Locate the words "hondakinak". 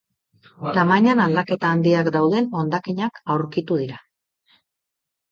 2.61-3.19